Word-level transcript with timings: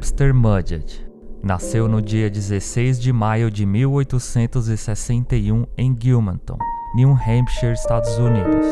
Webster 0.00 0.32
Mudgett. 0.32 1.06
Nasceu 1.42 1.86
no 1.86 2.00
dia 2.00 2.30
16 2.30 2.98
de 2.98 3.12
maio 3.12 3.50
de 3.50 3.66
1861 3.66 5.66
em 5.76 5.94
Gilmanton, 5.94 6.56
New 6.94 7.10
Hampshire, 7.10 7.74
Estados 7.74 8.16
Unidos. 8.16 8.64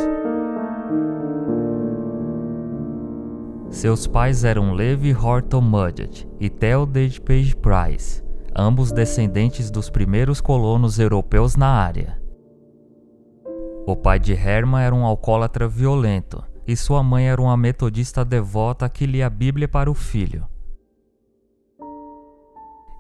Seus 3.68 4.06
pais 4.06 4.42
eram 4.42 4.72
Levi 4.72 5.14
Horton 5.14 5.60
Mudgett 5.60 6.26
e 6.40 6.48
Theodore 6.48 7.20
Page 7.20 7.54
Price, 7.56 8.24
ambos 8.56 8.90
descendentes 8.90 9.70
dos 9.70 9.90
primeiros 9.90 10.40
colonos 10.40 10.98
europeus 10.98 11.56
na 11.56 11.68
área. 11.68 12.18
O 13.86 13.94
pai 13.94 14.18
de 14.18 14.32
Herman 14.32 14.80
era 14.80 14.94
um 14.94 15.04
alcoólatra 15.04 15.68
violento 15.68 16.42
e 16.66 16.74
sua 16.74 17.02
mãe 17.02 17.28
era 17.28 17.42
uma 17.42 17.54
metodista 17.54 18.24
devota 18.24 18.88
que 18.88 19.04
lia 19.04 19.26
a 19.26 19.30
Bíblia 19.30 19.68
para 19.68 19.90
o 19.90 19.94
filho. 19.94 20.46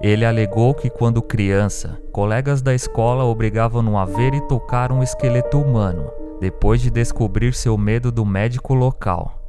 Ele 0.00 0.24
alegou 0.24 0.74
que, 0.74 0.88
quando 0.88 1.20
criança, 1.20 2.00
colegas 2.12 2.62
da 2.62 2.72
escola 2.72 3.24
obrigavam-no 3.24 3.98
a 3.98 4.04
ver 4.04 4.32
e 4.32 4.40
tocar 4.46 4.92
um 4.92 5.02
esqueleto 5.02 5.60
humano, 5.60 6.08
depois 6.40 6.80
de 6.80 6.88
descobrir 6.88 7.52
seu 7.52 7.76
medo 7.76 8.12
do 8.12 8.24
médico 8.24 8.74
local. 8.74 9.42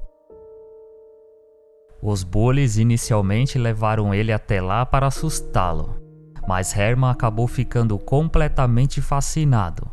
Os 2.01 2.23
bullies 2.23 2.77
inicialmente 2.77 3.59
levaram 3.59 4.13
ele 4.13 4.31
até 4.31 4.59
lá 4.59 4.85
para 4.85 5.05
assustá-lo, 5.05 5.95
mas 6.47 6.75
Herman 6.75 7.11
acabou 7.11 7.47
ficando 7.47 7.99
completamente 7.99 9.01
fascinado 9.01 9.87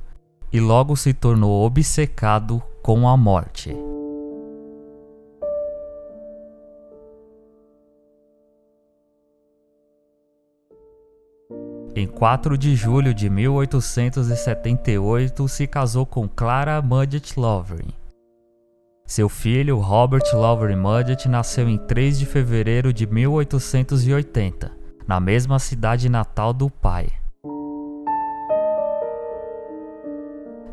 e 0.50 0.58
logo 0.58 0.96
se 0.96 1.12
tornou 1.12 1.66
obcecado 1.66 2.62
com 2.82 3.06
a 3.06 3.16
morte. 3.16 3.76
Em 12.06 12.08
4 12.08 12.56
de 12.56 12.74
julho 12.76 13.12
de 13.12 13.28
1878, 13.28 15.48
se 15.48 15.66
casou 15.66 16.06
com 16.06 16.28
Clara 16.28 16.80
Mudgett 16.80 17.36
Lovery. 17.36 17.92
Seu 19.04 19.28
filho, 19.28 19.78
Robert 19.78 20.22
Lovery 20.32 20.76
Mudgett, 20.76 21.28
nasceu 21.28 21.68
em 21.68 21.76
3 21.76 22.20
de 22.20 22.24
fevereiro 22.24 22.92
de 22.92 23.08
1880, 23.08 24.70
na 25.04 25.18
mesma 25.18 25.58
cidade 25.58 26.08
natal 26.08 26.52
do 26.52 26.70
pai. 26.70 27.08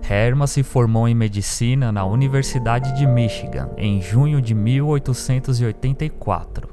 Herman 0.07 0.45
se 0.45 0.61
formou 0.61 1.07
em 1.07 1.15
medicina 1.15 1.91
na 1.91 2.05
Universidade 2.05 2.95
de 2.95 3.07
Michigan 3.07 3.71
em 3.75 3.99
junho 3.99 4.39
de 4.39 4.53
1884. 4.53 6.72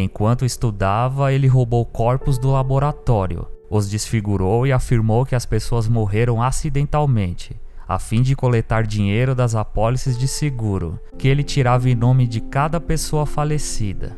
Enquanto 0.00 0.44
estudava, 0.44 1.32
ele 1.32 1.48
roubou 1.48 1.84
corpos 1.84 2.38
do 2.38 2.52
laboratório, 2.52 3.48
os 3.68 3.90
desfigurou 3.90 4.64
e 4.64 4.70
afirmou 4.70 5.26
que 5.26 5.34
as 5.34 5.44
pessoas 5.44 5.88
morreram 5.88 6.40
acidentalmente, 6.40 7.60
a 7.86 7.98
fim 7.98 8.22
de 8.22 8.36
coletar 8.36 8.86
dinheiro 8.86 9.34
das 9.34 9.56
apólices 9.56 10.16
de 10.16 10.28
seguro, 10.28 11.00
que 11.18 11.26
ele 11.26 11.42
tirava 11.42 11.90
em 11.90 11.96
nome 11.96 12.28
de 12.28 12.40
cada 12.40 12.80
pessoa 12.80 13.26
falecida. 13.26 14.16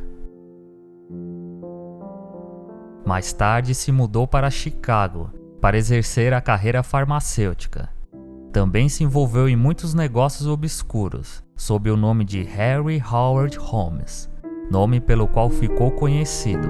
Mais 3.06 3.32
tarde 3.32 3.74
se 3.74 3.90
mudou 3.90 4.26
para 4.26 4.50
Chicago 4.50 5.30
para 5.62 5.78
exercer 5.78 6.34
a 6.34 6.42
carreira 6.42 6.82
farmacêutica. 6.82 7.88
Também 8.52 8.90
se 8.90 9.02
envolveu 9.02 9.48
em 9.48 9.56
muitos 9.56 9.94
negócios 9.94 10.46
obscuros, 10.46 11.42
sob 11.56 11.90
o 11.90 11.96
nome 11.96 12.26
de 12.26 12.42
Harry 12.42 13.02
Howard 13.02 13.56
Holmes 13.56 14.30
nome 14.70 15.00
pelo 15.00 15.26
qual 15.26 15.50
ficou 15.50 15.90
conhecido. 15.90 16.68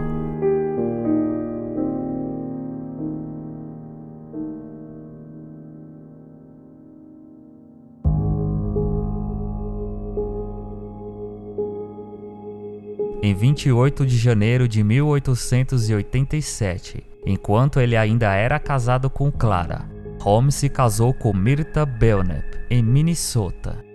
Em 13.23 13.35
28 13.35 14.07
de 14.07 14.17
janeiro 14.17 14.67
de 14.67 14.83
1887, 14.83 17.05
enquanto 17.27 17.79
ele 17.79 17.95
ainda 17.95 18.35
era 18.35 18.59
casado 18.59 19.11
com 19.11 19.31
Clara, 19.31 19.85
Holmes 20.23 20.55
se 20.55 20.71
casou 20.71 21.13
com 21.13 21.35
Myrta 21.35 21.85
Belknap, 21.85 22.47
em 22.71 22.83
Minnesota. 22.83 23.90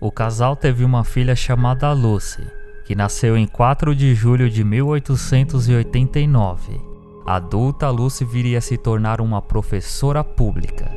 O 0.00 0.10
casal 0.10 0.56
teve 0.56 0.82
uma 0.82 1.04
filha 1.04 1.36
chamada 1.36 1.92
Lucy, 1.92 2.42
que 2.86 2.94
nasceu 2.94 3.36
em 3.36 3.46
4 3.46 3.94
de 3.94 4.14
julho 4.14 4.48
de 4.48 4.64
1889. 4.64 6.80
Adulta, 7.26 7.90
Lucy 7.90 8.24
viria 8.24 8.56
a 8.56 8.62
se 8.62 8.78
tornar 8.78 9.20
uma 9.20 9.42
professora 9.42 10.24
pública. 10.24 10.90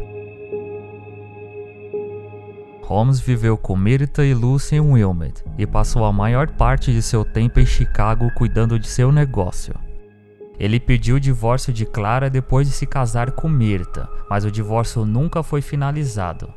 Holmes 2.83 3.19
viveu 3.19 3.57
com 3.57 3.75
Myrta 3.75 4.23
e 4.23 4.33
Lucy 4.33 4.75
em 4.75 4.79
Wilmette 4.79 5.43
e 5.57 5.67
passou 5.67 6.05
a 6.05 6.13
maior 6.13 6.51
parte 6.51 6.93
de 6.93 7.01
seu 7.01 7.25
tempo 7.25 7.59
em 7.59 7.65
Chicago 7.65 8.31
cuidando 8.33 8.79
de 8.79 8.87
seu 8.87 9.11
negócio. 9.11 9.75
Ele 10.57 10.79
pediu 10.79 11.17
o 11.17 11.19
divórcio 11.19 11.73
de 11.73 11.85
Clara 11.85 12.29
depois 12.29 12.69
de 12.69 12.73
se 12.73 12.85
casar 12.85 13.31
com 13.31 13.49
Myrta, 13.49 14.07
mas 14.29 14.45
o 14.45 14.51
divórcio 14.51 15.03
nunca 15.03 15.43
foi 15.43 15.61
finalizado. 15.61 16.47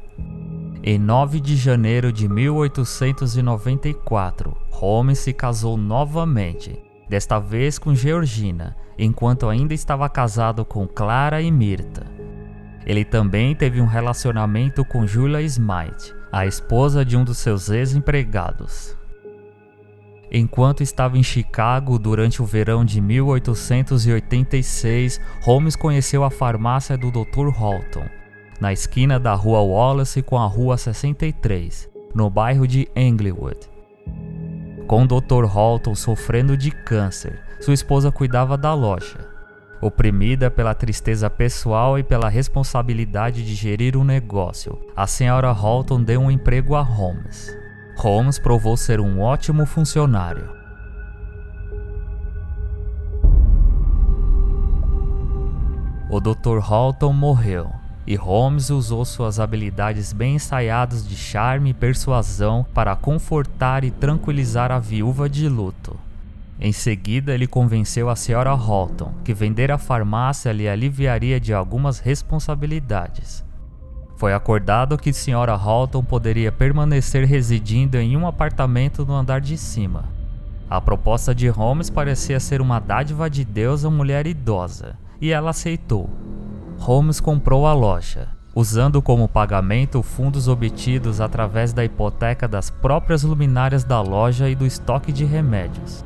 Em 0.89 1.01
9 1.01 1.41
de 1.41 1.57
janeiro 1.57 2.13
de 2.13 2.29
1894, 2.29 4.57
Holmes 4.71 5.19
se 5.19 5.33
casou 5.33 5.77
novamente, 5.77 6.81
desta 7.09 7.41
vez 7.41 7.77
com 7.77 7.93
Georgina, 7.93 8.77
enquanto 8.97 9.49
ainda 9.49 9.75
estava 9.75 10.09
casado 10.09 10.65
com 10.65 10.87
Clara 10.87 11.43
e 11.43 11.51
Mirta. 11.51 12.07
Ele 12.87 13.05
também 13.05 13.53
teve 13.53 13.81
um 13.81 13.85
relacionamento 13.85 14.85
com 14.85 15.05
Julia 15.05 15.43
Smythe, 15.43 16.15
a 16.31 16.47
esposa 16.47 17.05
de 17.05 17.17
um 17.17 17.25
dos 17.25 17.39
seus 17.39 17.69
ex-empregados. 17.69 18.97
Enquanto 20.31 20.85
estava 20.85 21.19
em 21.19 21.23
Chicago 21.25 21.99
durante 21.99 22.41
o 22.41 22.47
verão 22.47 22.85
de 22.85 23.01
1886, 23.01 25.21
Holmes 25.43 25.75
conheceu 25.75 26.23
a 26.23 26.31
farmácia 26.31 26.97
do 26.97 27.11
Dr. 27.11 27.49
Halton, 27.59 28.07
na 28.61 28.73
esquina 28.73 29.19
da 29.19 29.35
Rua 29.35 29.61
Wallace 29.61 30.23
com 30.23 30.39
a 30.39 30.47
Rua 30.47 30.77
63, 30.77 31.89
no 32.15 32.31
bairro 32.31 32.67
de 32.67 32.89
Englewood. 32.97 33.69
Com 34.87 35.03
o 35.03 35.07
Dr. 35.07 35.45
Halton 35.45 35.95
sofrendo 35.95 36.57
de 36.57 36.71
câncer, 36.71 37.43
sua 37.61 37.75
esposa 37.75 38.11
cuidava 38.11 38.57
da 38.57 38.73
loja. 38.73 39.19
Oprimida 39.81 40.51
pela 40.51 40.75
tristeza 40.75 41.29
pessoal 41.29 41.99
e 41.99 42.03
pela 42.03 42.29
responsabilidade 42.29 43.45
de 43.45 43.55
gerir 43.55 43.97
um 43.97 44.05
negócio, 44.05 44.79
a 44.97 45.07
senhora 45.07 45.49
Halton 45.49 46.03
deu 46.03 46.21
um 46.21 46.31
emprego 46.31 46.75
a 46.75 46.81
Holmes. 46.81 47.55
Holmes 47.99 48.39
provou 48.39 48.77
ser 48.77 49.01
um 49.01 49.21
ótimo 49.21 49.67
funcionário. 49.67 50.55
O 56.09 56.21
Dr. 56.21 56.61
Halton 56.63 57.13
morreu 57.13 57.71
e 58.07 58.15
Holmes 58.15 58.71
usou 58.71 59.05
suas 59.05 59.41
habilidades 59.41 60.13
bem 60.13 60.37
ensaiadas 60.37 61.07
de 61.07 61.17
charme 61.17 61.71
e 61.71 61.75
persuasão 61.75 62.65
para 62.73 62.95
confortar 62.95 63.83
e 63.83 63.91
tranquilizar 63.91 64.71
a 64.71 64.79
viúva 64.79 65.29
de 65.29 65.49
luto. 65.49 65.99
Em 66.59 66.73
seguida, 66.73 67.35
ele 67.35 67.47
convenceu 67.47 68.09
a 68.09 68.15
Sra. 68.15 68.51
Halton 68.51 69.13
que 69.25 69.35
vender 69.35 69.71
a 69.71 69.77
farmácia 69.77 70.53
lhe 70.53 70.69
aliviaria 70.69 71.41
de 71.41 71.53
algumas 71.53 71.99
responsabilidades. 71.99 73.45
Foi 74.17 74.33
acordado 74.33 74.97
que 74.97 75.11
Sra. 75.11 75.53
Halton 75.53 76.03
poderia 76.03 76.51
permanecer 76.51 77.27
residindo 77.27 77.97
em 77.99 78.17
um 78.17 78.27
apartamento 78.27 79.05
no 79.05 79.15
andar 79.15 79.41
de 79.41 79.59
cima. 79.59 80.05
A 80.71 80.81
proposta 80.81 81.35
de 81.35 81.49
Holmes 81.49 81.91
parecia 81.91 82.41
ser 82.41 82.61
uma 82.61 82.81
dádiva 82.81 83.29
de 83.29 83.45
Deus 83.45 83.85
à 83.85 83.91
mulher 83.91 84.27
idosa, 84.27 84.97
e 85.21 85.31
ela 85.31 85.51
aceitou. 85.51 86.09
Holmes 86.79 87.21
comprou 87.21 87.67
a 87.67 87.73
loja, 87.73 88.29
usando 88.55 89.03
como 89.03 89.29
pagamento 89.29 90.03
fundos 90.03 90.49
obtidos 90.49 91.21
através 91.21 91.73
da 91.73 91.85
hipoteca 91.85 92.47
das 92.47 92.71
próprias 92.71 93.23
luminárias 93.23 93.85
da 93.85 94.01
loja 94.01 94.49
e 94.49 94.55
do 94.55 94.65
estoque 94.65 95.13
de 95.13 95.25
remédios. 95.25 96.05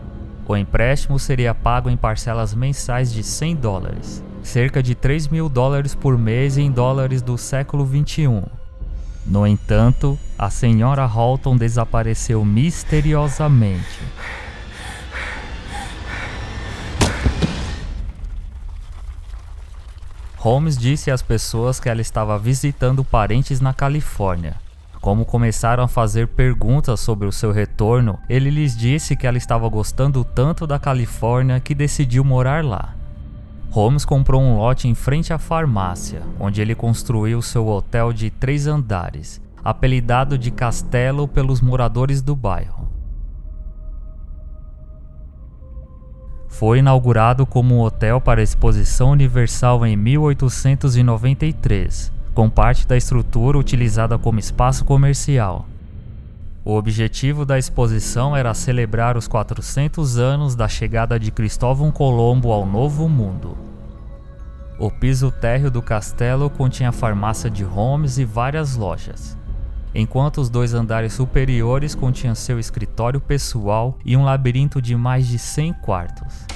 O 0.49 0.57
empréstimo 0.57 1.19
seria 1.19 1.55
pago 1.55 1.89
em 1.89 1.97
parcelas 1.97 2.55
mensais 2.55 3.13
de 3.13 3.23
100 3.23 3.57
dólares, 3.57 4.25
cerca 4.43 4.83
de 4.83 4.95
3 4.95 5.29
mil 5.29 5.49
dólares 5.49 5.95
por 5.95 6.19
mês 6.19 6.59
em 6.59 6.73
dólares 6.73 7.23
do 7.23 7.39
século 7.39 7.85
21. 7.85 8.43
No 9.25 9.47
entanto, 9.47 10.19
a 10.37 10.51
senhora 10.51 11.05
Halton 11.05 11.57
desapareceu 11.57 12.45
misteriosamente. 12.45 14.01
Holmes 20.41 20.79
disse 20.79 21.11
às 21.11 21.21
pessoas 21.21 21.79
que 21.79 21.87
ela 21.87 22.01
estava 22.01 22.39
visitando 22.39 23.05
parentes 23.05 23.61
na 23.61 23.75
Califórnia. 23.75 24.57
Como 24.99 25.27
começaram 25.27 25.85
a 25.85 25.89
fazer 25.89 26.29
perguntas 26.29 26.99
sobre 27.01 27.29
o 27.29 27.33
seu 27.33 27.53
retorno, 27.53 28.19
ele 28.27 28.49
lhes 28.49 28.75
disse 28.75 29.15
que 29.15 29.27
ela 29.27 29.37
estava 29.37 29.69
gostando 29.69 30.25
tanto 30.25 30.67
da 30.67 30.79
Califórnia 30.79 31.61
que 31.61 31.75
decidiu 31.75 32.25
morar 32.25 32.65
lá. 32.65 32.95
Holmes 33.71 34.07
comprou 34.07 34.41
um 34.41 34.57
lote 34.57 34.89
em 34.89 34.95
frente 34.95 35.31
à 35.31 35.37
farmácia, 35.37 36.23
onde 36.39 36.63
ele 36.63 36.75
construiu 36.75 37.43
seu 37.43 37.69
hotel 37.69 38.11
de 38.11 38.31
três 38.31 38.67
andares, 38.67 39.43
apelidado 39.63 40.39
de 40.39 40.51
Castelo 40.51 41.29
pelos 41.29 41.61
moradores 41.61 42.23
do 42.23 42.35
bairro. 42.35 42.90
Foi 46.51 46.81
inaugurado 46.81 47.47
como 47.47 47.77
um 47.77 47.81
hotel 47.81 48.21
para 48.21 48.41
a 48.41 48.45
Exposição 48.45 49.13
Universal 49.13 49.87
em 49.87 49.97
1893, 49.97 52.13
com 52.35 52.51
parte 52.51 52.87
da 52.87 52.97
estrutura 52.97 53.57
utilizada 53.57 54.19
como 54.19 54.39
espaço 54.39 54.85
comercial. 54.85 55.65
O 56.63 56.75
objetivo 56.75 57.47
da 57.47 57.59
exposição 57.59 58.37
era 58.37 58.53
celebrar 58.53 59.17
os 59.17 59.27
400 59.27 60.19
anos 60.19 60.55
da 60.55 60.69
chegada 60.69 61.19
de 61.19 61.31
Cristóvão 61.31 61.91
Colombo 61.91 62.53
ao 62.53 62.67
Novo 62.67 63.09
Mundo. 63.09 63.57
O 64.79 64.91
piso 64.91 65.31
térreo 65.31 65.71
do 65.71 65.81
castelo 65.81 66.51
continha 66.51 66.93
farmácia 66.93 67.49
de 67.49 67.65
Holmes 67.65 68.19
e 68.19 68.27
várias 68.27 68.77
lojas, 68.77 69.39
enquanto 69.95 70.41
os 70.41 70.49
dois 70.49 70.75
andares 70.75 71.13
superiores 71.13 71.95
continham 71.95 72.35
seu 72.35 72.59
escritório 72.59 73.21
pessoal 73.21 73.99
e 74.05 74.17
um 74.17 74.25
labirinto 74.25 74.81
de 74.81 74.97
mais 74.97 75.27
de 75.27 75.39
100 75.39 75.73
quartos 75.75 76.47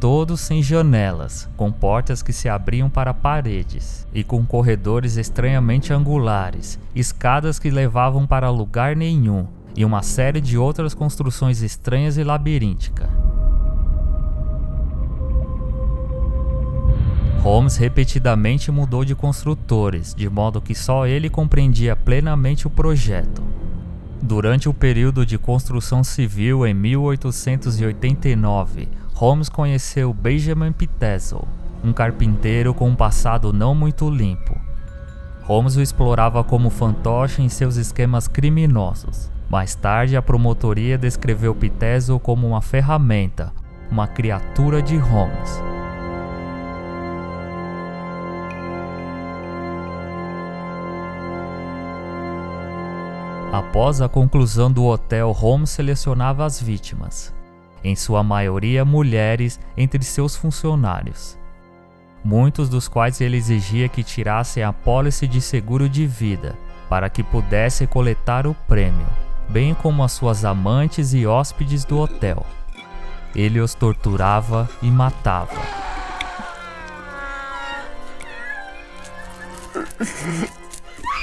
todos 0.00 0.40
sem 0.40 0.62
janelas, 0.62 1.48
com 1.56 1.72
portas 1.72 2.22
que 2.22 2.32
se 2.32 2.48
abriam 2.48 2.88
para 2.88 3.12
paredes, 3.12 4.06
e 4.12 4.22
com 4.22 4.44
corredores 4.46 5.16
estranhamente 5.16 5.92
angulares, 5.92 6.78
escadas 6.94 7.58
que 7.58 7.70
levavam 7.70 8.26
para 8.26 8.50
lugar 8.50 8.94
nenhum, 8.94 9.46
e 9.76 9.84
uma 9.84 10.02
série 10.02 10.40
de 10.40 10.56
outras 10.56 10.94
construções 10.94 11.62
estranhas 11.62 12.16
e 12.16 12.24
labirínticas. 12.24 13.27
Holmes 17.42 17.76
repetidamente 17.76 18.70
mudou 18.70 19.04
de 19.04 19.14
construtores, 19.14 20.14
de 20.14 20.28
modo 20.28 20.60
que 20.60 20.74
só 20.74 21.06
ele 21.06 21.30
compreendia 21.30 21.94
plenamente 21.94 22.66
o 22.66 22.70
projeto. 22.70 23.42
Durante 24.20 24.68
o 24.68 24.74
período 24.74 25.24
de 25.24 25.38
construção 25.38 26.02
civil 26.02 26.66
em 26.66 26.74
1889, 26.74 28.88
Holmes 29.14 29.48
conheceu 29.48 30.12
Benjamin 30.12 30.72
Pitezel, 30.72 31.46
um 31.82 31.92
carpinteiro 31.92 32.74
com 32.74 32.88
um 32.88 32.96
passado 32.96 33.52
não 33.52 33.74
muito 33.74 34.10
limpo. 34.10 34.58
Holmes 35.44 35.76
o 35.76 35.80
explorava 35.80 36.42
como 36.42 36.70
fantoche 36.70 37.40
em 37.40 37.48
seus 37.48 37.76
esquemas 37.76 38.26
criminosos. 38.26 39.30
Mais 39.48 39.74
tarde, 39.74 40.16
a 40.16 40.20
promotoria 40.20 40.98
descreveu 40.98 41.54
Pitezel 41.54 42.20
como 42.20 42.46
uma 42.48 42.60
ferramenta, 42.60 43.50
uma 43.90 44.06
criatura 44.06 44.82
de 44.82 44.98
Holmes. 44.98 45.77
Após 53.52 54.02
a 54.02 54.08
conclusão 54.08 54.70
do 54.70 54.84
hotel, 54.84 55.32
Holmes 55.32 55.70
selecionava 55.70 56.44
as 56.44 56.60
vítimas 56.60 57.34
em 57.82 57.96
sua 57.96 58.22
maioria 58.22 58.84
mulheres 58.84 59.58
entre 59.76 60.02
seus 60.04 60.36
funcionários, 60.36 61.38
muitos 62.24 62.68
dos 62.68 62.88
quais 62.88 63.20
ele 63.20 63.36
exigia 63.36 63.88
que 63.88 64.02
tirassem 64.02 64.62
a 64.62 64.72
pólice 64.72 65.26
de 65.26 65.40
seguro 65.40 65.88
de 65.88 66.06
vida 66.06 66.58
para 66.88 67.08
que 67.08 67.22
pudesse 67.22 67.86
coletar 67.86 68.46
o 68.46 68.54
prêmio, 68.66 69.06
bem 69.48 69.74
como 69.74 70.02
as 70.02 70.12
suas 70.12 70.44
amantes 70.44 71.14
e 71.14 71.26
hóspedes 71.26 71.84
do 71.84 71.98
hotel. 71.98 72.44
Ele 73.34 73.60
os 73.60 73.74
torturava 73.74 74.68
e 74.82 74.90
matava. 74.90 75.60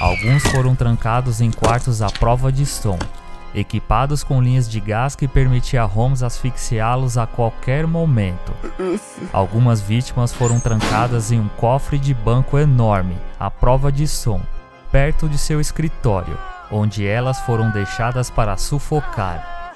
Alguns 0.06 0.46
foram 0.46 0.76
trancados 0.76 1.40
em 1.40 1.50
quartos 1.50 2.00
à 2.00 2.08
prova 2.08 2.52
de 2.52 2.64
som, 2.64 2.96
equipados 3.52 4.22
com 4.22 4.40
linhas 4.40 4.70
de 4.70 4.78
gás 4.78 5.16
que 5.16 5.26
permitia 5.26 5.82
a 5.82 5.84
Holmes 5.84 6.22
asfixiá-los 6.22 7.18
a 7.18 7.26
qualquer 7.26 7.88
momento. 7.88 8.52
Algumas 9.32 9.80
vítimas 9.80 10.32
foram 10.32 10.60
trancadas 10.60 11.32
em 11.32 11.40
um 11.40 11.48
cofre 11.48 11.98
de 11.98 12.14
banco 12.14 12.56
enorme, 12.56 13.16
à 13.36 13.50
prova 13.50 13.90
de 13.90 14.06
som, 14.06 14.40
perto 14.92 15.28
de 15.28 15.36
seu 15.36 15.60
escritório, 15.60 16.38
onde 16.70 17.04
elas 17.04 17.40
foram 17.40 17.72
deixadas 17.72 18.30
para 18.30 18.56
sufocar. 18.56 19.72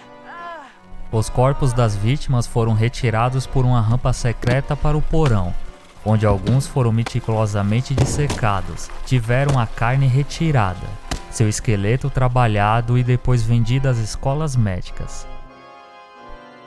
Os 1.10 1.28
corpos 1.28 1.72
das 1.72 1.96
vítimas 1.96 2.46
foram 2.46 2.72
retirados 2.72 3.48
por 3.48 3.64
uma 3.64 3.80
rampa 3.80 4.12
secreta 4.12 4.76
para 4.76 4.96
o 4.96 5.02
porão, 5.02 5.52
onde 6.04 6.26
alguns 6.26 6.66
foram 6.66 6.92
meticulosamente 6.92 7.94
dissecados, 7.94 8.90
tiveram 9.04 9.58
a 9.58 9.66
carne 9.66 10.06
retirada 10.06 10.86
seu 11.30 11.48
esqueleto 11.48 12.10
trabalhado 12.10 12.98
e 12.98 13.04
depois 13.04 13.42
vendido 13.42 13.88
às 13.88 13.98
escolas 13.98 14.56
médicas. 14.56 15.26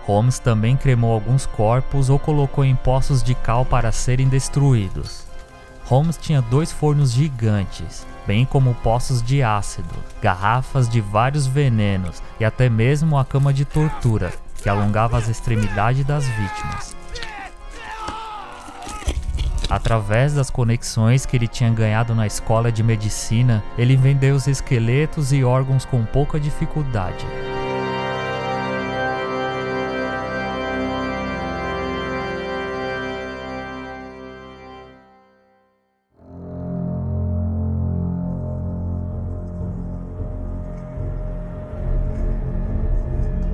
Holmes 0.05 0.39
também 0.39 0.75
cremou 0.75 1.13
alguns 1.13 1.45
corpos 1.45 2.09
ou 2.09 2.19
colocou 2.19 2.65
em 2.65 2.75
poços 2.75 3.21
de 3.23 3.35
cal 3.35 3.65
para 3.65 3.91
serem 3.91 4.27
destruídos. 4.27 5.25
Holmes 5.85 6.17
tinha 6.17 6.41
dois 6.41 6.71
fornos 6.71 7.11
gigantes, 7.11 8.05
bem 8.25 8.45
como 8.45 8.73
poços 8.75 9.21
de 9.21 9.43
ácido, 9.43 9.93
garrafas 10.21 10.89
de 10.89 10.99
vários 11.01 11.45
venenos 11.45 12.21
e 12.39 12.45
até 12.45 12.69
mesmo 12.69 13.17
a 13.17 13.25
cama 13.25 13.53
de 13.53 13.65
tortura, 13.65 14.33
que 14.61 14.69
alongava 14.69 15.17
as 15.17 15.27
extremidades 15.27 16.05
das 16.05 16.25
vítimas. 16.25 17.02
Através 19.73 20.35
das 20.35 20.51
conexões 20.51 21.25
que 21.25 21.35
ele 21.35 21.47
tinha 21.47 21.71
ganhado 21.71 22.13
na 22.13 22.27
escola 22.27 22.71
de 22.71 22.83
medicina, 22.83 23.63
ele 23.75 23.97
vendeu 23.97 24.35
os 24.35 24.45
esqueletos 24.45 25.33
e 25.33 25.43
órgãos 25.43 25.83
com 25.83 26.05
pouca 26.05 26.39
dificuldade. 26.39 27.25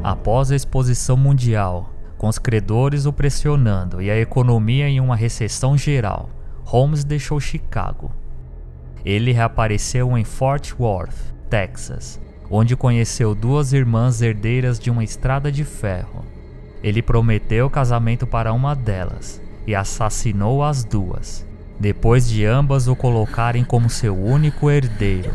Após 0.04 0.52
a 0.52 0.56
exposição 0.58 1.16
mundial, 1.16 1.90
com 2.20 2.28
os 2.28 2.38
credores 2.38 3.06
o 3.06 3.14
pressionando 3.14 4.02
e 4.02 4.12
a 4.12 4.20
economia 4.20 4.90
em 4.90 5.00
uma 5.00 5.16
recessão 5.16 5.78
geral, 5.78 6.30
Holmes 6.66 7.06
deixou 7.06 7.40
Chicago. 7.40 8.12
Ele 9.06 9.32
reapareceu 9.32 10.18
em 10.18 10.26
Fort 10.26 10.74
Worth, 10.78 11.16
Texas, 11.50 12.20
onde 12.52 12.76
conheceu 12.76 13.34
duas 13.34 13.72
irmãs 13.72 14.22
herdeiras 14.22 14.78
de 14.78 14.92
uma 14.92 15.02
estrada 15.02 15.50
de 15.50 15.64
ferro. 15.64 16.26
Ele 16.84 17.02
prometeu 17.02 17.70
casamento 17.70 18.28
para 18.28 18.52
uma 18.52 18.76
delas 18.76 19.42
e 19.66 19.74
assassinou 19.74 20.62
as 20.62 20.84
duas, 20.84 21.48
depois 21.80 22.28
de 22.28 22.46
ambas 22.46 22.90
o 22.90 22.98
colocarem 22.98 23.64
como 23.64 23.90
seu 23.90 24.14
único 24.14 24.70
herdeiro. 24.70 25.32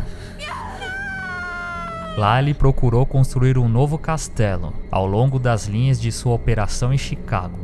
Lá 2.16 2.40
ele 2.40 2.54
procurou 2.54 3.04
construir 3.04 3.58
um 3.58 3.68
novo 3.68 3.98
castelo 3.98 4.72
ao 4.90 5.06
longo 5.06 5.38
das 5.38 5.66
linhas 5.66 6.00
de 6.00 6.12
sua 6.12 6.34
operação 6.34 6.92
em 6.92 6.98
Chicago. 6.98 7.58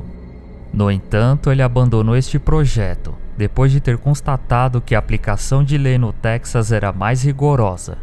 No 0.72 0.90
entanto, 0.90 1.50
ele 1.50 1.62
abandonou 1.62 2.16
este 2.16 2.38
projeto 2.38 3.14
depois 3.36 3.72
de 3.72 3.80
ter 3.80 3.96
constatado 3.96 4.80
que 4.80 4.94
a 4.94 4.98
aplicação 4.98 5.64
de 5.64 5.78
lei 5.78 5.98
no 5.98 6.12
Texas 6.12 6.72
era 6.72 6.92
mais 6.92 7.22
rigorosa. 7.22 7.96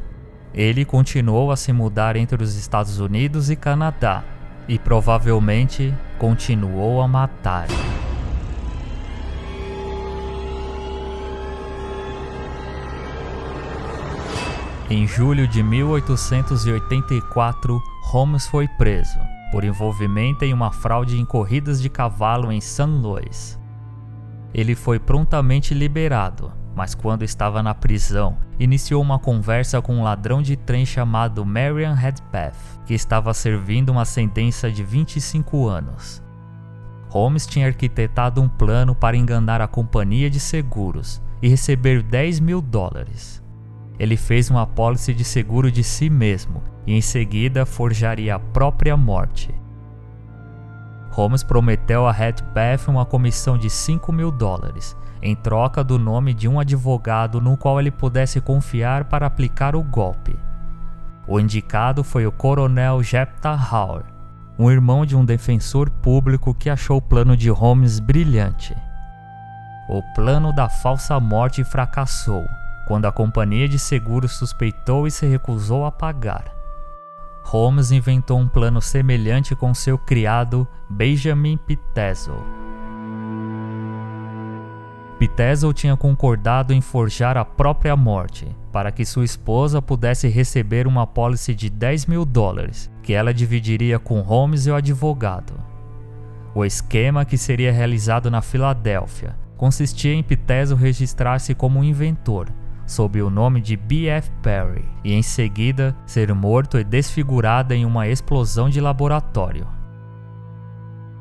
Ele 0.54 0.84
continuou 0.84 1.51
a 1.51 1.56
se 1.56 1.72
mudar 1.72 2.16
entre 2.16 2.42
os 2.42 2.56
Estados 2.56 3.00
Unidos 3.00 3.50
e 3.50 3.56
Canadá 3.56 4.24
e 4.68 4.80
provavelmente 4.80 5.94
continuou 6.18 7.01
a 7.01 7.08
matar. 7.08 7.68
Em 14.89 15.06
julho 15.06 15.46
de 15.46 15.62
1884, 15.62 17.84
Holmes 18.03 18.48
foi 18.48 18.70
preso 18.70 19.20
por 19.51 19.65
envolvimento 19.65 20.46
em 20.46 20.53
uma 20.53 20.72
fraude 20.72 21.20
em 21.20 21.25
corridas 21.25 21.82
de 21.82 21.89
cavalo 21.89 22.53
em 22.53 22.62
St. 22.62 22.84
Louis. 22.84 23.60
Ele 24.53 24.75
foi 24.75 24.98
prontamente 24.98 25.74
liberado, 25.74 26.53
mas 26.74 26.96
quando 26.96 27.24
estava 27.24 27.62
na 27.62 27.75
prisão, 27.75 28.38
iniciou 28.58 29.01
uma 29.01 29.20
conversa 29.20 29.82
com 29.82 29.98
um 29.98 30.03
ladrão 30.03 30.41
de 30.41 30.56
trem 30.56 30.86
chamado 30.86 31.46
Marian 31.46 31.94
Redpath, 31.94 32.56
que 32.86 32.94
estava 32.94 33.34
servindo 33.34 33.89
uma 33.89 34.06
sentença 34.06 34.72
de 34.72 34.86
25 34.86 35.67
anos. 35.67 36.24
Holmes 37.10 37.46
tinha 37.46 37.67
arquitetado 37.67 38.41
um 38.41 38.48
plano 38.48 38.96
para 38.96 39.17
enganar 39.17 39.60
a 39.60 39.67
companhia 39.67 40.29
de 40.29 40.39
seguros 40.39 41.22
e 41.41 41.50
receber 41.50 42.01
10 42.01 42.39
mil 42.39 42.62
dólares. 42.62 43.46
Ele 44.00 44.16
fez 44.16 44.50
uma 44.50 44.63
apólice 44.63 45.13
de 45.13 45.24
seguro 45.24 45.72
de 45.72 45.84
si 45.84 46.10
mesmo 46.10 46.62
e 46.86 46.94
em 46.94 47.01
seguida 47.01 47.66
forjaria 47.66 48.36
a 48.36 48.39
própria 48.39 48.96
morte. 48.96 49.54
Holmes 51.12 51.44
prometeu 51.44 52.06
a 52.06 52.12
Redpath 52.12 52.88
uma 52.88 53.06
comissão 53.06 53.58
de 53.58 53.70
5 53.70 54.12
mil 54.13 54.32
dólares, 54.32 54.96
em 55.20 55.36
troca 55.36 55.84
do 55.84 55.98
nome 55.98 56.32
de 56.32 56.48
um 56.48 56.60
advogado 56.60 57.42
no 57.42 57.58
qual 57.58 57.80
ele 57.80 57.89
pudesse 57.89 58.39
confiar 58.39 59.06
para 59.06 59.25
aplicar 59.25 59.75
o 59.75 59.82
golpe. 59.82 60.38
O 61.27 61.39
indicado 61.39 62.04
foi 62.04 62.27
o 62.27 62.32
coronel 62.32 63.01
Jephthah 63.01 63.60
Howard, 63.72 64.06
um 64.60 64.70
irmão 64.70 65.06
de 65.06 65.16
um 65.16 65.25
defensor 65.25 65.89
público 65.89 66.54
que 66.54 66.70
achou 66.70 66.98
o 66.98 67.01
plano 67.01 67.36
de 67.36 67.50
Holmes 67.50 68.00
brilhante. 68.00 68.75
O 69.89 70.04
plano 70.13 70.54
da 70.54 70.70
falsa 70.70 71.20
morte 71.20 71.63
fracassou 71.63 72.46
quando 72.88 73.06
a 73.06 73.12
companhia 73.12 73.67
de 73.67 73.77
seguros 73.77 74.32
suspeitou 74.32 75.06
e 75.06 75.12
se 75.12 75.27
recusou 75.27 75.86
a 75.86 75.91
pagar. 75.91 76.56
Holmes 77.44 77.91
inventou 77.91 78.39
um 78.39 78.48
plano 78.48 78.82
semelhante 78.82 79.56
com 79.56 79.74
seu 79.74 79.98
criado 79.98 80.67
Benjamin 80.89 81.58
Pitezel. 81.58 82.41
Pitezel 85.20 85.74
tinha 85.74 85.98
concordado 85.98 86.74
em 86.74 86.79
forjar 86.79 87.38
a 87.38 87.44
própria 87.44 87.96
morte 87.96 88.48
para 88.72 88.91
que 88.91 89.03
sua 89.03 89.25
esposa 89.25 89.82
pudesse 89.82 90.27
receber 90.27 90.86
uma 90.86 91.03
apólice 91.03 91.56
de 91.56 91.70
10 91.70 92.06
mil 92.06 92.24
dólares, 92.24 92.91
que 93.01 93.13
ela 93.13 93.34
dividiria 93.34 93.98
com 93.98 94.22
Holmes 94.22 94.67
e 94.67 94.72
o 94.72 94.75
advogado. 94.75 95.53
O 96.53 96.63
esquema 96.63 97.25
que 97.25 97.38
seria 97.38 97.72
realizado 97.72 98.29
na 98.29 98.41
Filadélfia 98.41 99.36
consistia 99.58 100.13
em 100.13 100.22
Pitezel 100.22 100.77
registrar-se 100.77 101.56
como 101.56 101.84
inventor, 101.84 102.48
sob 102.88 103.22
o 103.22 103.29
nome 103.29 103.62
de 103.62 103.75
B.F. 103.75 104.32
Perry, 104.41 104.86
e 105.03 105.13
em 105.13 105.22
seguida 105.22 105.96
ser 106.06 106.34
morto 106.34 106.79
e 106.79 106.84
desfigurado 106.84 107.74
em 107.74 107.86
uma 107.86 108.08
explosão 108.08 108.70
de 108.70 108.82
laboratório. 108.82 109.67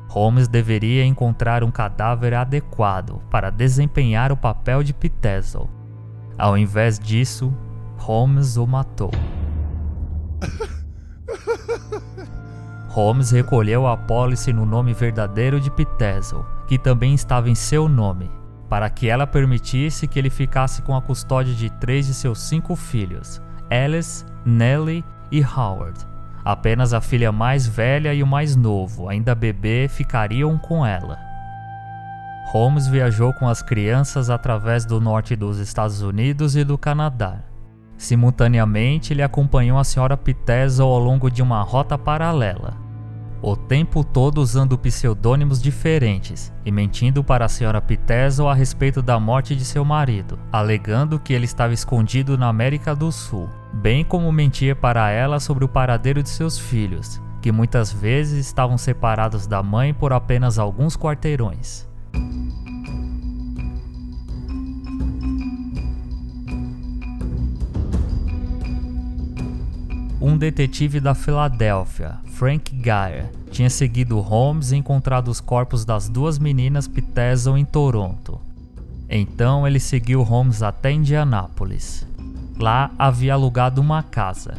Holmes 0.09 0.47
deveria 0.47 1.05
encontrar 1.05 1.63
um 1.63 1.69
cadáver 1.69 2.33
adequado 2.33 3.21
para 3.29 3.51
desempenhar 3.51 4.31
o 4.31 4.37
papel 4.37 4.81
de 4.81 4.93
Pitezel. 4.93 5.69
Ao 6.37 6.57
invés 6.57 6.97
disso, 6.97 7.53
Holmes 7.97 8.55
o 8.55 8.65
matou. 8.65 9.11
Holmes 12.89 13.31
recolheu 13.31 13.85
a 13.85 13.93
apólice 13.93 14.53
no 14.53 14.65
nome 14.65 14.93
verdadeiro 14.93 15.59
de 15.59 15.69
Pitezel, 15.69 16.45
que 16.67 16.79
também 16.79 17.13
estava 17.13 17.49
em 17.49 17.55
seu 17.55 17.87
nome, 17.89 18.31
para 18.69 18.89
que 18.89 19.07
ela 19.09 19.25
permitisse 19.25 20.07
que 20.07 20.19
ele 20.19 20.29
ficasse 20.29 20.81
com 20.81 20.95
a 20.95 21.01
custódia 21.01 21.53
de 21.53 21.69
três 21.69 22.07
de 22.07 22.13
seus 22.13 22.39
cinco 22.41 22.75
filhos, 22.75 23.41
Alice, 23.69 24.25
Nellie 24.45 25.03
e 25.31 25.43
Howard. 25.43 25.99
Apenas 26.43 26.93
a 26.93 27.01
filha 27.01 27.31
mais 27.31 27.67
velha 27.67 28.13
e 28.13 28.23
o 28.23 28.27
mais 28.27 28.55
novo, 28.55 29.09
ainda 29.09 29.35
bebê, 29.35 29.87
ficariam 29.89 30.57
com 30.57 30.85
ela. 30.85 31.17
Holmes 32.51 32.87
viajou 32.87 33.33
com 33.33 33.49
as 33.49 33.61
crianças 33.61 34.29
através 34.29 34.85
do 34.85 35.01
norte 35.01 35.35
dos 35.35 35.59
Estados 35.59 36.01
Unidos 36.01 36.55
e 36.55 36.63
do 36.63 36.77
Canadá. 36.77 37.43
Simultaneamente, 37.97 39.11
ele 39.11 39.21
acompanhou 39.21 39.77
a 39.77 39.81
Sra. 39.81 40.15
Pitezel 40.15 40.85
ao 40.85 40.99
longo 40.99 41.29
de 41.29 41.41
uma 41.41 41.61
rota 41.61 41.97
paralela, 41.97 42.77
o 43.41 43.55
tempo 43.55 44.03
todo 44.03 44.39
usando 44.39 44.77
pseudônimos 44.77 45.61
diferentes 45.61 46.53
e 46.65 46.71
mentindo 46.71 47.23
para 47.23 47.45
a 47.45 47.49
senhora 47.49 47.81
Pitezel 47.81 48.47
a 48.47 48.53
respeito 48.53 49.01
da 49.01 49.19
morte 49.19 49.55
de 49.55 49.63
seu 49.63 49.85
marido, 49.85 50.39
alegando 50.51 51.19
que 51.19 51.33
ele 51.33 51.45
estava 51.45 51.73
escondido 51.73 52.37
na 52.37 52.47
América 52.47 52.95
do 52.95 53.11
Sul, 53.11 53.49
bem 53.73 54.03
como 54.03 54.31
mentia 54.31 54.75
para 54.75 55.09
ela 55.09 55.39
sobre 55.39 55.63
o 55.63 55.69
paradeiro 55.69 56.23
de 56.23 56.29
seus 56.29 56.57
filhos, 56.57 57.21
que 57.41 57.51
muitas 57.51 57.91
vezes 57.91 58.45
estavam 58.45 58.77
separados 58.77 59.45
da 59.45 59.61
mãe 59.61 59.93
por 59.93 60.11
apenas 60.11 60.57
alguns 60.57 60.97
quarteirões. 60.97 61.87
Um 70.27 70.37
detetive 70.37 70.99
da 70.99 71.15
Filadélfia, 71.15 72.17
Frank 72.33 72.75
Geyer, 72.83 73.31
tinha 73.49 73.69
seguido 73.69 74.19
Holmes 74.19 74.73
e 74.73 74.75
encontrado 74.75 75.29
os 75.29 75.39
corpos 75.39 75.85
das 75.85 76.09
duas 76.09 76.37
meninas 76.37 76.85
Pitezel 76.85 77.57
em 77.57 77.63
Toronto. 77.63 78.37
Então 79.09 79.65
ele 79.65 79.79
seguiu 79.79 80.23
Holmes 80.23 80.61
até 80.61 80.91
Indianápolis. 80.91 82.05
Lá 82.59 82.91
havia 82.99 83.35
alugado 83.35 83.79
uma 83.79 84.03
casa. 84.03 84.55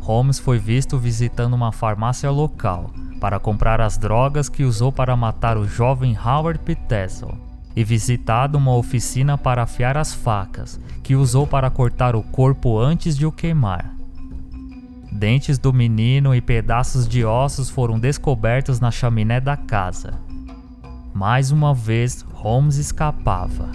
Holmes 0.00 0.38
foi 0.38 0.58
visto 0.58 0.96
visitando 0.96 1.52
uma 1.52 1.70
farmácia 1.70 2.30
local 2.30 2.90
para 3.20 3.38
comprar 3.38 3.82
as 3.82 3.98
drogas 3.98 4.48
que 4.48 4.64
usou 4.64 4.90
para 4.90 5.14
matar 5.14 5.58
o 5.58 5.68
jovem 5.68 6.16
Howard 6.16 6.60
Pitezel 6.60 7.36
e 7.76 7.84
visitado 7.84 8.56
uma 8.56 8.74
oficina 8.74 9.36
para 9.36 9.64
afiar 9.64 9.98
as 9.98 10.14
facas 10.14 10.80
que 11.02 11.14
usou 11.14 11.46
para 11.46 11.68
cortar 11.68 12.16
o 12.16 12.22
corpo 12.22 12.78
antes 12.78 13.18
de 13.18 13.26
o 13.26 13.30
queimar. 13.30 13.97
Dentes 15.10 15.58
do 15.58 15.72
menino 15.72 16.34
e 16.34 16.40
pedaços 16.40 17.08
de 17.08 17.24
ossos 17.24 17.70
foram 17.70 17.98
descobertos 17.98 18.80
na 18.80 18.90
chaminé 18.90 19.40
da 19.40 19.56
casa. 19.56 20.12
Mais 21.14 21.50
uma 21.50 21.72
vez, 21.74 22.24
Holmes 22.32 22.76
escapava. 22.76 23.70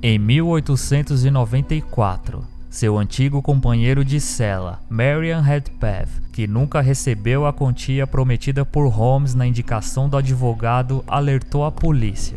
Em 0.00 0.16
1894, 0.18 2.44
seu 2.70 2.96
antigo 2.96 3.42
companheiro 3.42 4.04
de 4.04 4.20
cela, 4.20 4.78
Marian 4.88 5.40
Redpath, 5.40 6.08
que 6.32 6.46
nunca 6.46 6.80
recebeu 6.80 7.44
a 7.46 7.52
quantia 7.52 8.06
prometida 8.06 8.64
por 8.64 8.86
Holmes 8.86 9.34
na 9.34 9.44
indicação 9.46 10.08
do 10.08 10.16
advogado, 10.16 11.02
alertou 11.08 11.64
a 11.64 11.72
polícia. 11.72 12.36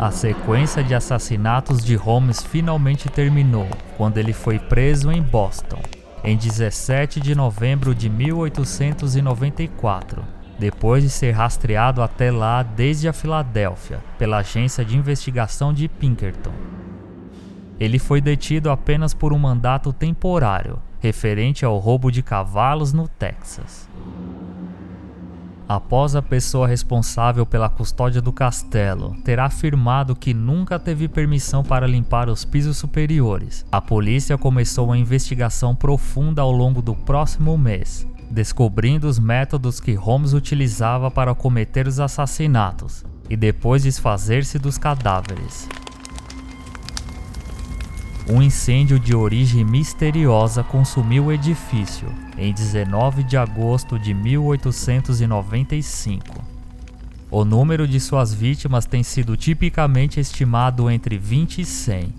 A 0.00 0.10
sequência 0.10 0.82
de 0.82 0.94
assassinatos 0.94 1.84
de 1.84 1.94
Holmes 1.94 2.42
finalmente 2.42 3.10
terminou 3.10 3.68
quando 3.98 4.16
ele 4.16 4.32
foi 4.32 4.58
preso 4.58 5.12
em 5.12 5.20
Boston, 5.20 5.82
em 6.24 6.38
17 6.38 7.20
de 7.20 7.34
novembro 7.34 7.94
de 7.94 8.08
1894, 8.08 10.24
depois 10.58 11.02
de 11.02 11.10
ser 11.10 11.32
rastreado 11.32 12.00
até 12.00 12.30
lá 12.30 12.62
desde 12.62 13.08
a 13.08 13.12
Filadélfia 13.12 14.00
pela 14.18 14.38
agência 14.38 14.82
de 14.86 14.96
investigação 14.96 15.70
de 15.70 15.86
Pinkerton. 15.86 16.54
Ele 17.78 17.98
foi 17.98 18.22
detido 18.22 18.70
apenas 18.70 19.12
por 19.12 19.34
um 19.34 19.38
mandato 19.38 19.92
temporário 19.92 20.78
referente 20.98 21.62
ao 21.62 21.76
roubo 21.76 22.10
de 22.10 22.22
cavalos 22.22 22.94
no 22.94 23.06
Texas 23.06 23.86
após 25.70 26.16
a 26.16 26.20
pessoa 26.20 26.66
responsável 26.66 27.46
pela 27.46 27.68
custódia 27.68 28.20
do 28.20 28.32
castelo 28.32 29.14
ter 29.22 29.38
afirmado 29.38 30.16
que 30.16 30.34
nunca 30.34 30.80
teve 30.80 31.06
permissão 31.06 31.62
para 31.62 31.86
limpar 31.86 32.28
os 32.28 32.44
pisos 32.44 32.76
superiores. 32.76 33.64
A 33.70 33.80
polícia 33.80 34.36
começou 34.36 34.86
uma 34.86 34.98
investigação 34.98 35.72
profunda 35.72 36.42
ao 36.42 36.50
longo 36.50 36.82
do 36.82 36.96
próximo 36.96 37.56
mês, 37.56 38.04
descobrindo 38.28 39.06
os 39.06 39.20
métodos 39.20 39.78
que 39.78 39.94
Holmes 39.94 40.32
utilizava 40.32 41.08
para 41.08 41.36
cometer 41.36 41.86
os 41.86 42.00
assassinatos 42.00 43.04
e 43.28 43.36
depois 43.36 43.84
desfazer-se 43.84 44.58
dos 44.58 44.76
cadáveres. 44.76 45.68
Um 48.28 48.42
incêndio 48.42 48.98
de 48.98 49.14
origem 49.14 49.64
misteriosa 49.64 50.62
consumiu 50.62 51.24
o 51.26 51.32
edifício 51.32 52.08
em 52.36 52.52
19 52.52 53.22
de 53.24 53.36
agosto 53.36 53.98
de 53.98 54.14
1895. 54.14 56.44
O 57.30 57.44
número 57.44 57.88
de 57.88 57.98
suas 57.98 58.34
vítimas 58.34 58.84
tem 58.86 59.02
sido 59.02 59.36
tipicamente 59.36 60.20
estimado 60.20 60.90
entre 60.90 61.16
20 61.16 61.62
e 61.62 61.64
100, 61.64 62.12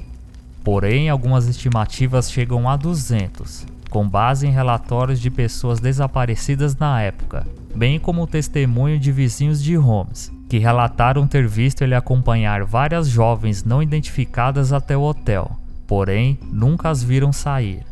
porém 0.63 1.07
algumas 1.09 1.47
estimativas 1.47 2.31
chegam 2.31 2.67
a 2.67 2.75
200, 2.75 3.67
com 3.89 4.07
base 4.07 4.47
em 4.47 4.51
relatórios 4.51 5.19
de 5.19 5.29
pessoas 5.29 5.79
desaparecidas 5.79 6.75
na 6.75 6.99
época, 7.01 7.45
bem 7.75 7.99
como 7.99 8.23
o 8.23 8.27
testemunho 8.27 8.97
de 8.99 9.11
vizinhos 9.11 9.63
de 9.63 9.75
Holmes, 9.75 10.31
que 10.49 10.57
relataram 10.57 11.27
ter 11.27 11.47
visto 11.47 11.83
ele 11.83 11.95
acompanhar 11.95 12.63
várias 12.63 13.07
jovens 13.07 13.63
não 13.63 13.83
identificadas 13.83 14.73
até 14.73 14.97
o 14.97 15.03
hotel 15.03 15.60
porém 15.91 16.39
nunca 16.49 16.89
as 16.89 17.03
viram 17.03 17.33
sair. 17.33 17.85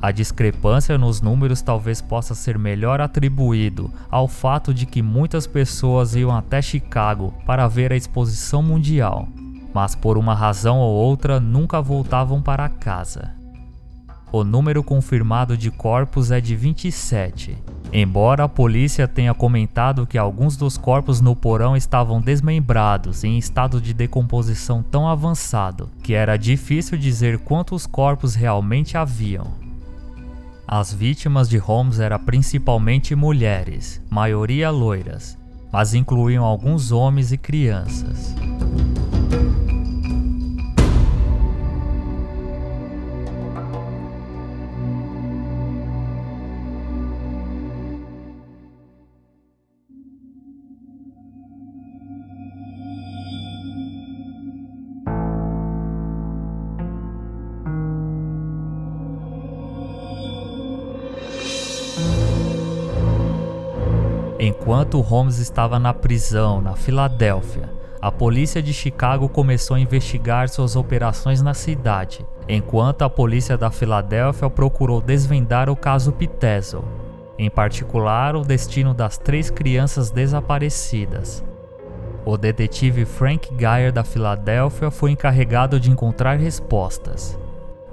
A 0.00 0.12
discrepância 0.12 0.96
nos 0.96 1.20
números 1.20 1.60
talvez 1.60 2.00
possa 2.00 2.36
ser 2.36 2.56
melhor 2.56 3.00
atribuído 3.00 3.92
ao 4.08 4.28
fato 4.28 4.72
de 4.72 4.86
que 4.86 5.02
muitas 5.02 5.44
pessoas 5.44 6.14
iam 6.14 6.30
até 6.30 6.62
Chicago 6.62 7.34
para 7.44 7.66
ver 7.66 7.92
a 7.92 7.96
exposição 7.96 8.62
mundial, 8.62 9.26
mas 9.74 9.96
por 9.96 10.16
uma 10.16 10.36
razão 10.36 10.78
ou 10.78 10.94
outra 10.94 11.40
nunca 11.40 11.82
voltavam 11.82 12.40
para 12.40 12.68
casa. 12.68 13.34
O 14.30 14.44
número 14.44 14.84
confirmado 14.84 15.56
de 15.56 15.72
corpos 15.72 16.30
é 16.30 16.40
de 16.40 16.54
27, 16.54 17.58
Embora 17.96 18.42
a 18.42 18.48
polícia 18.48 19.06
tenha 19.06 19.32
comentado 19.32 20.04
que 20.04 20.18
alguns 20.18 20.56
dos 20.56 20.76
corpos 20.76 21.20
no 21.20 21.36
porão 21.36 21.76
estavam 21.76 22.20
desmembrados 22.20 23.22
em 23.22 23.38
estado 23.38 23.80
de 23.80 23.94
decomposição 23.94 24.82
tão 24.82 25.08
avançado 25.08 25.88
que 26.02 26.12
era 26.12 26.36
difícil 26.36 26.98
dizer 26.98 27.38
quantos 27.38 27.86
corpos 27.86 28.34
realmente 28.34 28.96
haviam. 28.96 29.46
As 30.66 30.92
vítimas 30.92 31.48
de 31.48 31.56
Holmes 31.56 32.00
eram 32.00 32.18
principalmente 32.18 33.14
mulheres, 33.14 34.02
maioria 34.10 34.72
loiras, 34.72 35.38
mas 35.70 35.94
incluíam 35.94 36.44
alguns 36.44 36.90
homens 36.90 37.30
e 37.30 37.38
crianças. 37.38 38.34
Enquanto 64.46 65.00
Holmes 65.00 65.38
estava 65.38 65.78
na 65.78 65.94
prisão 65.94 66.60
na 66.60 66.76
Filadélfia, 66.76 67.72
a 67.98 68.12
polícia 68.12 68.62
de 68.62 68.74
Chicago 68.74 69.26
começou 69.26 69.74
a 69.74 69.80
investigar 69.80 70.50
suas 70.50 70.76
operações 70.76 71.40
na 71.40 71.54
cidade, 71.54 72.26
enquanto 72.46 73.00
a 73.00 73.08
polícia 73.08 73.56
da 73.56 73.70
Filadélfia 73.70 74.50
procurou 74.50 75.00
desvendar 75.00 75.70
o 75.70 75.74
caso 75.74 76.12
Pitezel, 76.12 76.84
em 77.38 77.48
particular 77.48 78.36
o 78.36 78.42
destino 78.42 78.92
das 78.92 79.16
três 79.16 79.48
crianças 79.48 80.10
desaparecidas. 80.10 81.42
O 82.22 82.36
detetive 82.36 83.06
Frank 83.06 83.48
Geyer 83.58 83.94
da 83.94 84.04
Filadélfia 84.04 84.90
foi 84.90 85.12
encarregado 85.12 85.80
de 85.80 85.90
encontrar 85.90 86.38
respostas. 86.38 87.38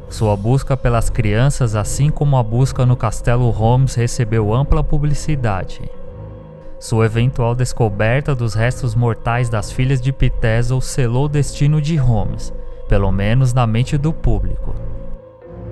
Sua 0.10 0.36
busca 0.36 0.76
pelas 0.76 1.10
crianças, 1.10 1.78
assim 1.78 2.10
como 2.10 2.36
a 2.36 2.44
busca 2.44 2.86
no 2.86 2.98
Castelo 2.98 3.50
Holmes, 3.52 3.96
recebeu 3.96 4.54
ampla 4.54 4.84
publicidade. 4.84 5.90
Sua 6.82 7.06
eventual 7.06 7.54
descoberta 7.54 8.34
dos 8.34 8.56
restos 8.56 8.96
mortais 8.96 9.50
das 9.50 9.72
filhas 9.72 10.02
de 10.02 10.12
Pitezel 10.12 10.82
selou 10.82 11.26
o 11.26 11.30
destino 11.30 11.80
de 11.80 11.96
Holmes, 11.96 12.52
pelo 12.90 13.12
menos 13.12 13.54
na 13.54 13.68
mente 13.68 14.00
do 14.00 14.12
público. 14.12 14.74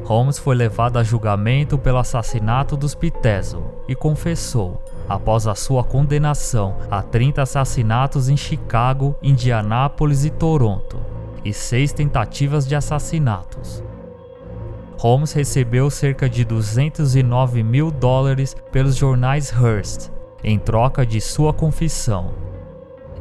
Holmes 0.04 0.38
foi 0.38 0.56
levado 0.56 1.00
a 1.00 1.04
julgamento 1.04 1.80
pelo 1.80 1.98
assassinato 1.98 2.78
dos 2.78 2.94
Pitezel 2.94 3.84
e 3.88 3.96
confessou, 3.96 4.84
após 5.08 5.48
a 5.48 5.56
sua 5.56 5.84
condenação, 5.84 6.76
a 6.92 7.02
30 7.02 7.42
assassinatos 7.42 8.30
em 8.30 8.38
Chicago, 8.38 9.16
Indianápolis 9.24 10.26
e 10.26 10.30
Toronto, 10.30 11.00
e 11.44 11.52
seis 11.52 11.92
tentativas 11.92 12.68
de 12.68 12.76
assassinatos. 12.76 13.84
Holmes 15.00 15.34
recebeu 15.34 15.90
cerca 15.90 16.30
de 16.30 16.46
209 16.46 17.64
mil 17.64 17.90
dólares 17.90 18.56
pelos 18.72 18.96
jornais 18.96 19.52
Hearst 19.52 20.19
em 20.44 20.58
troca 20.58 21.06
de 21.06 21.20
sua 21.20 21.54
confissão. 21.54 22.34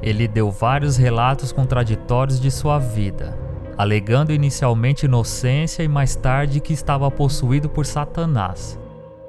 Ele 0.00 0.28
deu 0.28 0.50
vários 0.50 0.96
relatos 0.96 1.52
contraditórios 1.52 2.40
de 2.40 2.50
sua 2.50 2.78
vida, 2.78 3.38
alegando 3.76 4.32
inicialmente 4.32 5.06
inocência 5.06 5.82
e 5.82 5.88
mais 5.88 6.16
tarde 6.16 6.60
que 6.60 6.72
estava 6.72 7.10
possuído 7.10 7.68
por 7.68 7.84
Satanás. 7.84 8.78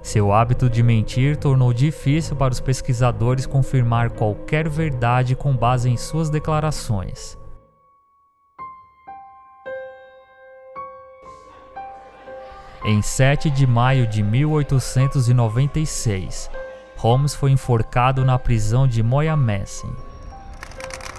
Seu 0.02 0.32
hábito 0.32 0.70
de 0.70 0.82
mentir 0.82 1.36
tornou 1.38 1.74
difícil 1.74 2.34
para 2.36 2.54
os 2.54 2.60
pesquisadores 2.60 3.46
confirmar 3.46 4.10
qualquer 4.12 4.68
verdade 4.70 5.36
com 5.36 5.56
base 5.56 5.90
em 5.90 5.98
suas 5.98 6.30
declarações. 6.30 7.38
Em 12.86 13.02
7 13.02 13.50
de 13.50 13.68
maio 13.68 14.08
de 14.08 14.24
1896, 14.24 16.50
Holmes 17.00 17.34
foi 17.34 17.52
enforcado 17.52 18.26
na 18.26 18.38
prisão 18.38 18.86
de 18.86 19.02
Moyamensing. 19.02 19.96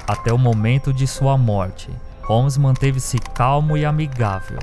Até 0.07 0.31
o 0.31 0.37
momento 0.37 0.93
de 0.93 1.07
sua 1.07 1.39
morte, 1.39 1.89
Holmes 2.23 2.59
manteve-se 2.59 3.19
calmo 3.19 3.79
e 3.79 3.87
amigável, 3.87 4.59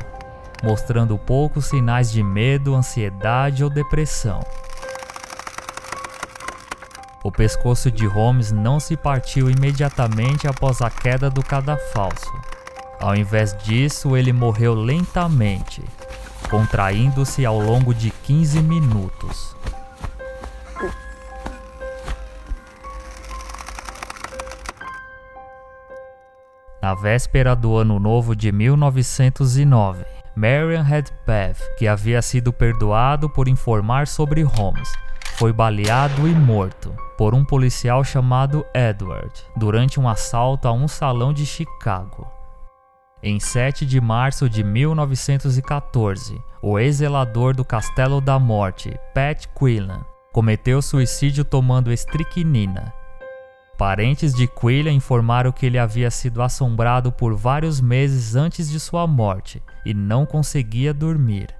mostrando 0.63 1.17
poucos 1.17 1.65
sinais 1.65 2.11
de 2.11 2.21
medo, 2.21 2.75
ansiedade 2.75 3.63
ou 3.63 3.69
depressão. 3.71 4.41
O 7.23 7.31
pescoço 7.31 7.89
de 7.89 8.05
Holmes 8.05 8.51
não 8.51 8.79
se 8.79 8.95
partiu 8.95 9.49
imediatamente 9.49 10.47
após 10.47 10.83
a 10.83 10.89
queda 10.91 11.31
do 11.31 11.41
cadafalso. 11.41 12.31
Ao 13.01 13.15
invés 13.15 13.57
disso, 13.63 14.15
ele 14.15 14.31
morreu 14.31 14.75
lentamente, 14.75 15.83
contraindo-se 16.47 17.43
ao 17.43 17.59
longo 17.59 17.91
de 17.91 18.11
15 18.11 18.61
minutos. 18.61 19.57
Na 26.87 26.93
véspera 26.93 27.53
do 27.53 27.75
ano 27.75 27.99
novo 27.99 28.33
de 28.33 28.49
1909, 28.49 30.05
Marian 30.33 30.83
Redpath, 30.83 31.59
que 31.77 31.85
havia 31.85 32.21
sido 32.21 32.53
perdoado 32.53 33.29
por 33.29 33.49
informar 33.49 34.07
sobre 34.07 34.41
Holmes, 34.41 34.89
foi 35.35 35.51
baleado 35.51 36.25
e 36.25 36.31
morto 36.31 36.95
por 37.17 37.35
um 37.35 37.43
policial 37.43 38.05
chamado 38.05 38.65
Edward 38.73 39.33
durante 39.57 39.99
um 39.99 40.07
assalto 40.07 40.65
a 40.65 40.71
um 40.71 40.87
salão 40.87 41.33
de 41.33 41.45
Chicago. 41.45 42.25
Em 43.21 43.37
7 43.37 43.85
de 43.85 43.99
março 43.99 44.49
de 44.49 44.63
1914, 44.63 46.41
o 46.61 46.79
ex-zelador 46.79 47.53
do 47.53 47.65
Castelo 47.65 48.21
da 48.21 48.39
Morte, 48.39 48.97
Pat 49.13 49.45
Quillan, 49.59 50.05
cometeu 50.31 50.81
suicídio 50.81 51.43
tomando 51.43 51.91
estricnina 51.91 52.93
Parentes 53.77 54.33
de 54.33 54.47
Quillian 54.47 54.91
informaram 54.91 55.51
que 55.51 55.63
ele 55.63 55.77
havia 55.77 56.09
sido 56.09 56.41
assombrado 56.41 57.11
por 57.11 57.35
vários 57.35 57.79
meses 57.79 58.35
antes 58.35 58.67
de 58.67 58.79
sua 58.79 59.05
morte 59.05 59.61
e 59.85 59.93
não 59.93 60.25
conseguia 60.25 60.91
dormir. 60.91 61.55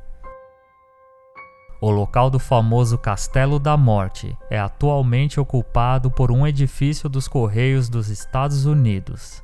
O 1.80 1.92
local 1.92 2.32
do 2.32 2.40
famoso 2.40 2.98
Castelo 2.98 3.60
da 3.60 3.78
Morte 3.78 4.36
é 4.50 4.58
atualmente 4.58 5.40
ocupado 5.40 6.10
por 6.10 6.32
um 6.32 6.48
edifício 6.48 7.08
dos 7.08 7.28
Correios 7.28 7.88
dos 7.88 8.10
Estados 8.10 8.66
Unidos. 8.66 9.44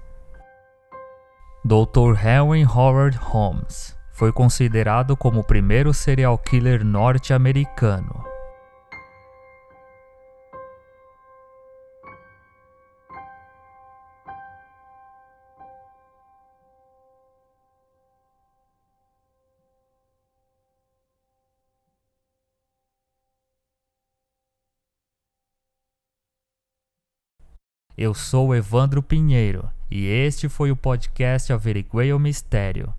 Dr. 1.63 2.17
Henry 2.25 2.65
Howard 2.65 3.15
Holmes 3.17 3.95
foi 4.12 4.31
considerado 4.31 5.15
como 5.15 5.41
o 5.41 5.43
primeiro 5.43 5.93
serial 5.93 6.39
killer 6.39 6.83
norte-americano. 6.83 8.33
Eu 27.95 28.15
sou 28.15 28.56
Evandro 28.56 29.03
Pinheiro 29.03 29.69
e 29.89 30.08
este 30.08 30.49
foi 30.49 30.71
o 30.71 30.75
podcast 30.75 31.53
Averiguei 31.53 32.12
o 32.12 32.17
Mistério. 32.17 32.91